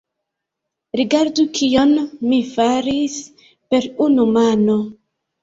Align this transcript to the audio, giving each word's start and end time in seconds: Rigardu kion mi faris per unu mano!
Rigardu 0.99 1.45
kion 1.59 1.93
mi 2.31 2.39
faris 2.55 3.19
per 3.69 3.87
unu 4.09 4.27
mano! 4.41 4.81